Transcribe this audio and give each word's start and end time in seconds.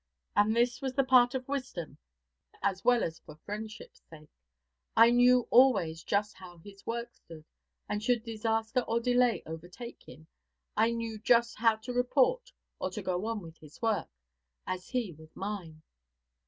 And 0.35 0.55
this 0.55 0.81
was 0.81 0.95
the 0.95 1.03
part 1.03 1.35
of 1.35 1.47
wisdom 1.47 1.99
as 2.63 2.83
well 2.83 3.03
as 3.03 3.19
for 3.19 3.35
friendship's 3.35 4.01
sake. 4.09 4.31
I 4.97 5.11
knew 5.11 5.47
always 5.51 6.03
just 6.03 6.35
how 6.37 6.57
his 6.57 6.83
work 6.87 7.13
stood, 7.13 7.45
and 7.87 8.01
should 8.01 8.23
disaster 8.23 8.79
or 8.87 8.99
delay 8.99 9.43
overtake 9.45 10.01
him, 10.09 10.25
I 10.75 10.89
knew 10.89 11.19
just 11.19 11.55
how 11.59 11.75
to 11.75 11.93
report 11.93 12.51
or 12.79 12.89
to 12.89 13.03
go 13.03 13.27
on 13.27 13.41
with 13.43 13.59
his 13.59 13.79
work, 13.79 14.09
as 14.65 14.87
he 14.89 15.11
with 15.13 15.35
mine. 15.35 15.83